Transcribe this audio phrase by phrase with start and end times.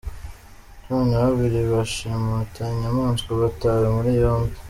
[0.83, 4.55] Cumi na babiri bashimuta inyamaswa batawe muri yombi